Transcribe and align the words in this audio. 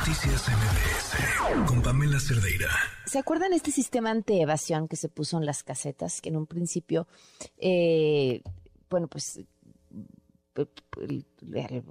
Noticias 0.00 0.48
MBS 0.48 1.68
con 1.68 1.82
Pamela 1.82 2.18
Cerdeira. 2.18 2.70
¿Se 3.04 3.18
acuerdan 3.18 3.52
este 3.52 3.70
sistema 3.70 4.10
anti-evasión 4.10 4.88
que 4.88 4.96
se 4.96 5.10
puso 5.10 5.36
en 5.36 5.44
las 5.44 5.62
casetas? 5.62 6.22
Que 6.22 6.30
en 6.30 6.38
un 6.38 6.46
principio, 6.46 7.06
eh, 7.58 8.40
bueno, 8.88 9.08
pues 9.08 9.40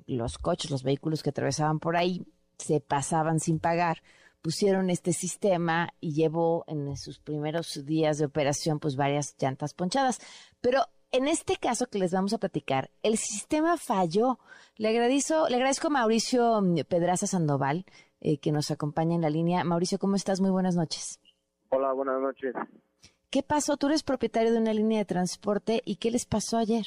los 0.07 0.37
coches, 0.39 0.71
los 0.71 0.81
vehículos 0.81 1.21
que 1.21 1.29
atravesaban 1.29 1.79
por 1.79 1.97
ahí 1.97 2.25
se 2.57 2.79
pasaban 2.79 3.39
sin 3.39 3.59
pagar. 3.59 4.02
Pusieron 4.41 4.89
este 4.89 5.14
sistema 5.14 5.94
y 6.02 6.14
llevó 6.14 6.66
en 6.68 6.98
sus 6.98 7.20
primeros 7.20 7.86
días 7.86 8.18
de 8.18 8.26
operación 8.26 8.80
pues 8.80 8.96
varias 8.96 9.36
llantas 9.39 9.76
ponchadas. 9.76 10.20
Pero 10.62 10.82
en 11.12 11.28
este 11.28 11.55
caso 11.55 11.88
que 11.88 12.00
les 12.00 12.14
vamos 12.14 12.34
a 12.34 12.38
platicar, 12.38 12.89
el 13.04 13.18
sistema 13.18 13.78
falló. 13.78 14.38
Le 14.78 14.89
agradezco, 14.89 15.48
le 15.50 15.55
agradezco 15.55 15.88
a 15.88 15.91
Mauricio 15.91 16.62
mm, 16.62 16.82
Pedraza 16.88 17.28
Sandoval, 17.28 17.86
eh, 18.21 18.38
que 18.39 18.52
nos 18.52 18.71
acompaña 18.71 19.16
en 19.16 19.22
la 19.22 19.30
línea. 19.30 19.64
Mauricio, 19.64 19.98
¿cómo 19.98 20.16
estás? 20.16 20.41
Muy 20.41 20.52
buenas 20.52 20.76
noches. 20.76 21.20
Hola, 21.70 21.94
buenas 21.94 22.22
noches. 22.22 22.53
¿Qué 23.30 23.44
pasó? 23.44 23.77
Tú 23.77 23.88
eres 23.88 24.03
propietario 24.03 24.52
de 24.52 24.59
una 24.59 24.73
línea 24.73 25.00
de 25.00 25.05
transporte 25.05 25.81
y 25.86 25.98
¿qué 25.98 26.12
les 26.12 26.26
pasó 26.26 26.58
ayer? 26.58 26.86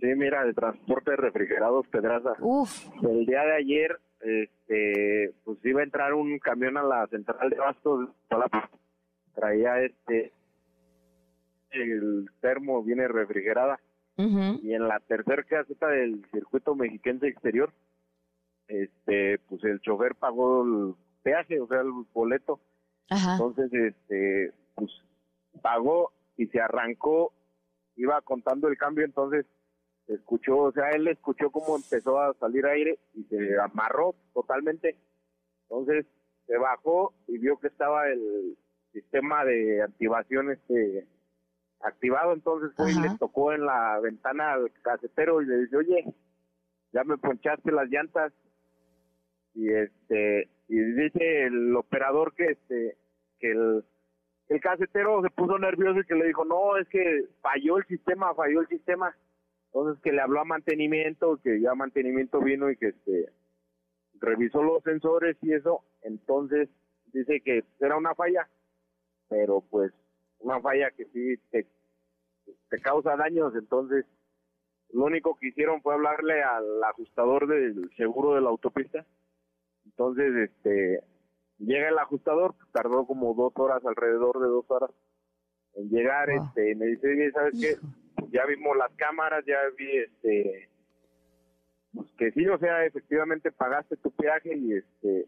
Sí, 0.00 0.06
mira, 0.16 0.44
de 0.44 0.52
transporte 0.52 1.12
de 1.12 1.16
refrigerados 1.16 1.86
Pedraza. 1.88 2.32
Uf. 2.40 2.88
El 3.02 3.24
día 3.24 3.42
de 3.42 3.56
ayer, 3.56 4.00
este, 4.20 5.32
pues 5.44 5.58
iba 5.64 5.80
a 5.80 5.84
entrar 5.84 6.12
un 6.12 6.38
camión 6.38 6.76
a 6.76 6.82
la 6.82 7.06
central 7.06 7.50
de 7.50 7.56
Bastos, 7.56 8.08
traía 9.34 9.80
este 9.80 10.32
el 11.72 12.26
termo 12.40 12.82
viene 12.82 13.08
refrigerada. 13.08 13.80
Y 14.16 14.74
en 14.74 14.86
la 14.86 15.00
tercera 15.00 15.42
caseta 15.42 15.88
del 15.88 16.24
circuito 16.30 16.76
mexiquense 16.76 17.26
exterior, 17.26 17.72
este, 18.68 19.38
pues 19.48 19.64
el 19.64 19.80
chofer 19.80 20.14
pagó 20.14 20.62
el 20.62 20.94
peaje, 21.22 21.60
o 21.60 21.66
sea, 21.66 21.80
el 21.80 21.90
boleto. 22.12 22.60
Entonces, 23.08 23.72
este, 23.72 24.52
pues 24.74 24.90
pagó 25.60 26.12
y 26.36 26.46
se 26.46 26.60
arrancó, 26.60 27.32
iba 27.96 28.20
contando 28.20 28.68
el 28.68 28.78
cambio, 28.78 29.04
entonces 29.04 29.46
escuchó, 30.06 30.58
o 30.58 30.72
sea, 30.72 30.90
él 30.90 31.08
escuchó 31.08 31.50
cómo 31.50 31.76
empezó 31.76 32.20
a 32.20 32.34
salir 32.34 32.66
aire 32.66 32.98
y 33.14 33.24
se 33.24 33.58
amarró 33.60 34.14
totalmente. 34.34 34.96
Entonces 35.68 36.06
se 36.46 36.56
bajó 36.58 37.14
y 37.28 37.38
vio 37.38 37.58
que 37.58 37.68
estaba 37.68 38.08
el 38.08 38.56
sistema 38.92 39.44
de 39.44 39.82
activación 39.82 40.50
este 40.50 41.06
activado, 41.82 42.32
entonces 42.32 42.72
fue 42.76 42.92
y 42.92 42.94
le 42.94 43.16
tocó 43.18 43.52
en 43.52 43.66
la 43.66 43.98
ventana 44.00 44.54
al 44.54 44.70
casetero 44.82 45.42
y 45.42 45.46
le 45.46 45.58
dice, 45.58 45.76
oye, 45.76 46.14
ya 46.92 47.04
me 47.04 47.18
ponchaste 47.18 47.72
las 47.72 47.88
llantas. 47.88 48.32
Y 49.54 49.68
este, 49.68 50.48
y 50.68 50.76
dice 50.76 51.44
el 51.44 51.76
operador 51.76 52.34
que 52.34 52.46
este, 52.46 52.96
que 53.38 53.50
el, 53.50 53.84
el 54.48 54.60
casetero 54.60 55.22
se 55.22 55.30
puso 55.30 55.58
nervioso 55.58 56.00
y 56.00 56.06
que 56.06 56.14
le 56.14 56.26
dijo, 56.26 56.44
no, 56.44 56.76
es 56.76 56.88
que 56.88 57.26
falló 57.40 57.78
el 57.78 57.86
sistema, 57.86 58.34
falló 58.34 58.60
el 58.60 58.68
sistema. 58.68 59.14
Entonces 59.66 60.02
que 60.02 60.12
le 60.12 60.20
habló 60.20 60.40
a 60.40 60.44
mantenimiento, 60.44 61.38
que 61.42 61.60
ya 61.60 61.74
mantenimiento 61.74 62.40
vino 62.40 62.70
y 62.70 62.76
que 62.76 62.88
este, 62.88 63.32
revisó 64.20 64.62
los 64.62 64.82
sensores 64.82 65.36
y 65.42 65.52
eso, 65.52 65.82
entonces 66.02 66.68
dice 67.12 67.40
que 67.40 67.64
era 67.80 67.96
una 67.96 68.14
falla, 68.14 68.48
pero 69.28 69.62
pues 69.70 69.92
una 70.42 70.60
falla 70.60 70.90
que 70.90 71.06
sí 71.06 71.36
te, 71.50 71.66
te 72.68 72.78
causa 72.80 73.16
daños, 73.16 73.54
entonces 73.54 74.04
lo 74.92 75.04
único 75.04 75.38
que 75.38 75.48
hicieron 75.48 75.80
fue 75.80 75.94
hablarle 75.94 76.42
al 76.42 76.84
ajustador 76.84 77.46
del 77.46 77.90
seguro 77.96 78.34
de 78.34 78.42
la 78.42 78.50
autopista. 78.50 79.06
Entonces, 79.86 80.50
este, 80.50 81.02
llega 81.58 81.88
el 81.88 81.98
ajustador, 81.98 82.54
tardó 82.72 83.06
como 83.06 83.34
dos 83.34 83.52
horas, 83.56 83.84
alrededor 83.84 84.38
de 84.40 84.48
dos 84.48 84.64
horas 84.68 84.90
en 85.74 85.88
llegar, 85.88 86.28
este, 86.30 86.74
me 86.74 86.86
dice, 86.86 87.30
¿sabes 87.32 87.58
qué? 87.58 88.26
Ya 88.30 88.44
vimos 88.44 88.76
las 88.76 88.92
cámaras, 88.96 89.44
ya 89.46 89.58
vi, 89.78 89.96
este, 89.96 90.68
pues 91.94 92.12
que 92.18 92.30
sí, 92.32 92.46
o 92.46 92.58
sea, 92.58 92.84
efectivamente 92.84 93.50
pagaste 93.50 93.96
tu 93.96 94.10
peaje 94.10 94.54
y 94.56 94.74
este, 94.74 95.26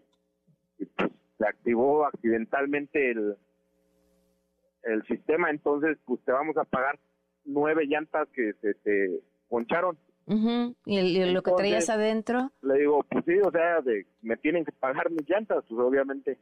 y 0.79 0.85
pues 0.87 1.11
se 1.39 1.47
activó 1.47 2.05
accidentalmente 2.05 3.11
el, 3.11 3.37
el 4.85 5.05
sistema, 5.07 5.51
entonces 5.51 5.99
pues 6.05 6.21
te 6.25 6.33
vamos 6.33 6.57
a 6.57 6.65
pagar 6.65 6.99
nueve 7.45 7.87
llantas 7.87 8.29
que 8.31 8.53
se 8.61 8.75
te 8.75 9.21
poncharon. 9.49 9.99
¿Y, 10.27 11.33
lo 11.33 11.43
que 11.43 11.53
traías 11.53 11.91
adentro? 11.91 12.51
Le 12.63 12.79
digo, 12.79 13.05
pues 13.11 13.25
sí, 13.27 13.39
o 13.45 13.51
sea, 13.51 13.83
de, 13.83 14.07
me 14.23 14.37
tienen 14.39 14.65
que 14.65 14.73
pagar 14.73 15.11
mis 15.11 15.29
llantas, 15.29 15.65
pues 15.69 15.79
obviamente. 15.81 16.39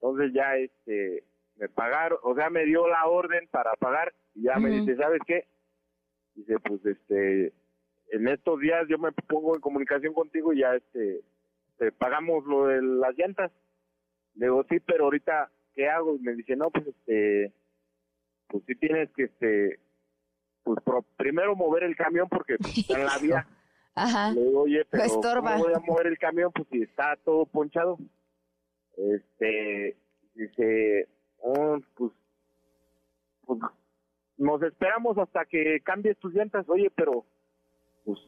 Entonces 0.00 0.32
ya 0.34 0.56
este 0.56 1.24
me 1.56 1.68
pagaron, 1.68 2.18
o 2.22 2.34
sea, 2.34 2.50
me 2.50 2.64
dio 2.64 2.88
la 2.88 3.06
orden 3.06 3.46
para 3.50 3.72
pagar 3.74 4.12
y 4.34 4.42
ya 4.42 4.58
me 4.58 4.70
dice, 4.70 4.96
¿sabes 4.96 5.20
qué? 5.26 5.46
Dice, 6.34 6.56
pues 6.58 6.84
este, 6.84 7.52
en 8.10 8.28
estos 8.28 8.58
días 8.60 8.86
yo 8.88 8.98
me 8.98 9.12
pongo 9.12 9.54
en 9.54 9.60
comunicación 9.60 10.12
contigo 10.12 10.52
y 10.52 10.60
ya 10.60 10.74
este, 10.74 11.20
te 11.78 11.92
pagamos 11.92 12.44
lo 12.44 12.66
de 12.66 12.82
las 12.82 13.16
llantas. 13.16 13.52
Le 14.34 14.46
digo, 14.46 14.64
sí, 14.68 14.80
pero 14.80 15.04
ahorita, 15.04 15.50
¿qué 15.74 15.88
hago? 15.88 16.16
Y 16.16 16.18
me 16.18 16.34
dice, 16.34 16.56
no, 16.56 16.70
pues 16.70 16.88
este, 16.88 17.52
pues 18.48 18.64
sí 18.66 18.74
tienes 18.76 19.10
que, 19.12 19.24
este, 19.24 19.80
pues 20.62 20.78
primero 21.16 21.54
mover 21.54 21.84
el 21.84 21.96
camión 21.96 22.28
porque 22.28 22.56
está 22.76 22.98
en 22.98 23.06
la 23.06 23.18
vía. 23.18 23.46
Ajá. 23.94 24.32
Le 24.32 24.42
digo, 24.42 24.62
oye, 24.62 24.84
pero 24.90 25.04
¿cómo 25.08 25.58
voy 25.58 25.72
a 25.72 25.80
mover 25.80 26.08
el 26.08 26.18
camión? 26.18 26.50
Pues 26.52 26.66
si 26.70 26.82
está 26.82 27.16
todo 27.24 27.46
ponchado. 27.46 27.98
Este, 28.96 29.96
dice, 30.34 31.08
oh, 31.38 31.78
pues, 31.94 32.12
pues, 33.46 33.60
nos 34.36 34.62
esperamos 34.62 35.16
hasta 35.18 35.44
que 35.44 35.80
cambies 35.84 36.18
tus 36.18 36.34
llantas. 36.34 36.68
Oye, 36.68 36.90
pero, 36.94 37.24
pues, 38.04 38.18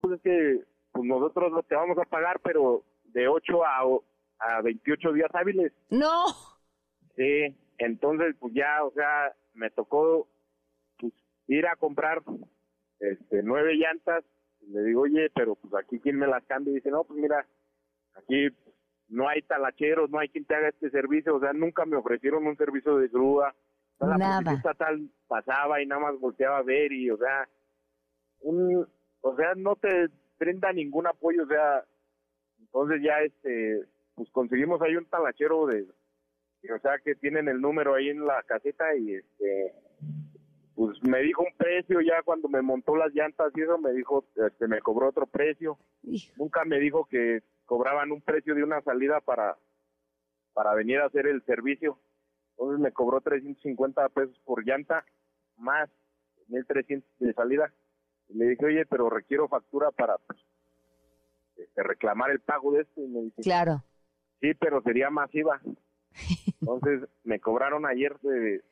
pues 0.00 0.14
es 0.14 0.22
que 0.22 0.64
pues 0.92 1.04
nosotros 1.04 1.52
lo 1.52 1.62
te 1.62 1.74
vamos 1.74 1.98
a 1.98 2.04
pagar, 2.08 2.40
pero 2.40 2.84
de 3.04 3.28
8 3.28 3.64
a, 3.64 3.80
a 4.38 4.62
28 4.62 5.12
días 5.12 5.30
hábiles. 5.34 5.72
No. 5.90 6.26
Sí, 7.16 7.56
entonces, 7.78 8.34
pues 8.38 8.54
ya, 8.54 8.84
o 8.84 8.92
sea, 8.92 9.34
me 9.54 9.70
tocó 9.70 10.28
pues, 10.98 11.12
ir 11.48 11.66
a 11.66 11.76
comprar 11.76 12.22
este 13.00 13.42
nueve 13.42 13.74
llantas. 13.74 14.24
Le 14.68 14.82
digo, 14.82 15.02
oye, 15.02 15.30
pero 15.34 15.54
pues 15.54 15.74
aquí 15.74 16.00
quién 16.00 16.18
me 16.18 16.26
las 16.26 16.44
cambia. 16.44 16.72
Y 16.72 16.76
dice, 16.76 16.90
no, 16.90 17.04
pues 17.04 17.18
mira, 17.20 17.46
aquí 18.14 18.48
no 19.08 19.28
hay 19.28 19.42
talacheros, 19.42 20.10
no 20.10 20.18
hay 20.18 20.28
quien 20.28 20.44
te 20.44 20.54
haga 20.54 20.68
este 20.68 20.90
servicio. 20.90 21.36
O 21.36 21.40
sea, 21.40 21.52
nunca 21.52 21.84
me 21.84 21.96
ofrecieron 21.96 22.46
un 22.46 22.56
servicio 22.56 22.96
de 22.96 23.08
grúa. 23.08 23.54
nada. 24.00 24.52
estatal 24.52 25.08
pasaba 25.28 25.80
y 25.80 25.86
nada 25.86 26.00
más 26.00 26.18
volteaba 26.18 26.58
a 26.58 26.62
ver 26.62 26.92
y, 26.92 27.10
o 27.10 27.16
sea, 27.16 27.48
un, 28.40 28.86
o 29.20 29.36
sea, 29.36 29.54
no 29.56 29.76
te 29.76 30.08
brinda 30.38 30.72
ningún 30.72 31.06
apoyo. 31.06 31.44
O 31.44 31.46
sea, 31.46 31.84
entonces 32.58 33.02
ya, 33.02 33.20
este, 33.20 33.84
pues 34.14 34.28
conseguimos 34.30 34.80
ahí 34.82 34.96
un 34.96 35.06
talachero 35.06 35.66
de 35.66 35.86
o 36.74 36.78
sea 36.80 36.98
que 36.98 37.14
tienen 37.14 37.48
el 37.48 37.60
número 37.60 37.94
ahí 37.94 38.08
en 38.08 38.24
la 38.26 38.42
caseta 38.42 38.94
y 38.96 39.14
este 39.14 39.74
pues 40.74 41.02
me 41.02 41.20
dijo 41.22 41.42
un 41.42 41.56
precio 41.56 42.00
ya 42.02 42.22
cuando 42.22 42.48
me 42.48 42.60
montó 42.60 42.96
las 42.96 43.12
llantas 43.14 43.50
y 43.54 43.62
eso 43.62 43.78
me 43.78 43.92
dijo 43.92 44.26
este 44.34 44.68
me 44.68 44.80
cobró 44.80 45.08
otro 45.08 45.26
precio. 45.26 45.78
Nunca 46.36 46.64
me 46.64 46.78
dijo 46.78 47.06
que 47.06 47.42
cobraban 47.64 48.12
un 48.12 48.20
precio 48.20 48.54
de 48.54 48.62
una 48.62 48.82
salida 48.82 49.20
para 49.20 49.56
para 50.52 50.74
venir 50.74 50.98
a 51.00 51.06
hacer 51.06 51.26
el 51.26 51.42
servicio. 51.44 51.98
Entonces 52.50 52.80
me 52.80 52.92
cobró 52.92 53.20
350 53.20 54.08
pesos 54.10 54.38
por 54.44 54.64
llanta 54.66 55.04
más 55.56 55.88
1300 56.48 57.10
de 57.20 57.32
salida. 57.32 57.72
Y 58.28 58.34
le 58.36 58.48
dije 58.48 58.66
oye 58.66 58.86
pero 58.86 59.08
requiero 59.08 59.48
factura 59.48 59.90
para 59.92 60.18
pues, 60.18 60.38
este, 61.56 61.82
reclamar 61.82 62.30
el 62.30 62.40
pago 62.40 62.72
de 62.72 62.82
esto 62.82 63.00
y 63.00 63.08
me 63.08 63.20
dice 63.22 63.42
claro. 63.42 63.82
Sí 64.40 64.52
pero 64.54 64.82
sería 64.82 65.08
masiva 65.08 65.58
entonces 66.60 67.08
me 67.24 67.40
cobraron 67.40 67.86
ayer 67.86 68.18
de 68.20 68.62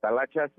talachas 0.00 0.50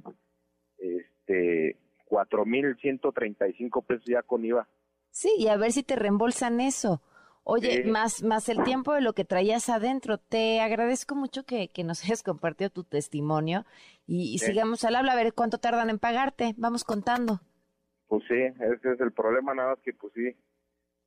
este 0.78 1.78
4.135 2.10 3.86
pesos 3.86 4.06
ya 4.06 4.22
con 4.24 4.44
IVA. 4.44 4.68
Sí, 5.12 5.30
y 5.38 5.48
a 5.48 5.58
ver 5.58 5.72
si 5.72 5.84
te 5.84 5.96
reembolsan 5.96 6.60
eso. 6.60 7.02
Oye, 7.44 7.84
más, 7.86 8.22
más 8.22 8.48
el 8.50 8.64
tiempo 8.64 8.94
de 8.94 9.02
lo 9.02 9.14
que 9.14 9.26
traías 9.26 9.70
adentro. 9.70 10.18
Te 10.18 10.60
agradezco 10.60 11.16
mucho 11.16 11.46
que, 11.46 11.70
que 11.70 11.84
nos 11.84 12.04
hayas 12.06 12.24
compartido 12.24 12.70
tu 12.70 12.84
testimonio 12.84 13.66
y, 14.06 14.38
sigamos 14.40 14.84
al 14.84 14.96
habla 14.96 15.14
a 15.14 15.16
ver 15.16 15.34
cuánto 15.34 15.58
tardan 15.58 15.90
en 15.90 16.00
pagarte. 16.00 16.54
Vamos 16.58 16.84
contando. 16.84 17.42
Pues 18.08 18.24
sí, 18.28 18.36
ese 18.36 18.94
es 18.94 19.00
el 19.02 19.12
problema, 19.12 19.54
nada 19.54 19.72
más 19.72 19.80
que 19.82 19.94
pues 19.94 20.12
sí, 20.14 20.36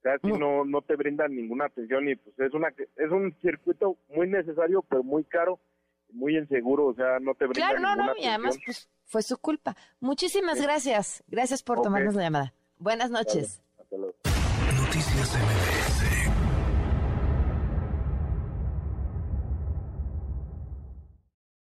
casi 0.02 0.26
no, 0.26 0.64
no 0.64 0.82
te 0.82 0.96
brindan 0.96 1.34
ninguna 1.34 1.66
atención 1.66 2.08
y 2.08 2.16
pues 2.16 2.38
es 2.38 2.52
una 2.52 2.68
es 2.68 3.10
un 3.10 3.34
circuito 3.40 3.96
muy 4.14 4.28
necesario 4.28 4.82
pero 4.82 5.02
muy 5.02 5.24
caro 5.24 5.58
muy 6.12 6.36
inseguro 6.36 6.86
o 6.86 6.94
sea 6.94 7.18
no 7.20 7.34
te 7.34 7.46
brindan 7.46 7.76
claro 7.76 7.96
no 7.96 8.06
no 8.06 8.12
y 8.18 8.26
además 8.26 8.58
pues 8.64 8.88
fue 9.12 9.22
su 9.22 9.36
culpa. 9.36 9.76
Muchísimas 10.00 10.60
gracias. 10.60 11.22
Gracias 11.28 11.62
por 11.62 11.82
tomarnos 11.82 12.14
la 12.14 12.22
llamada. 12.22 12.54
Buenas 12.78 13.10
noches. 13.10 13.60
Noticias 14.74 15.36